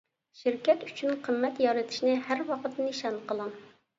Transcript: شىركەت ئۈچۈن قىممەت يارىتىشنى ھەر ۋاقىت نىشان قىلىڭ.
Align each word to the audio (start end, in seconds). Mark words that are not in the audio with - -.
شىركەت 0.37 0.85
ئۈچۈن 0.85 1.19
قىممەت 1.27 1.61
يارىتىشنى 1.65 2.15
ھەر 2.29 2.43
ۋاقىت 2.49 2.79
نىشان 2.87 3.23
قىلىڭ. 3.33 3.55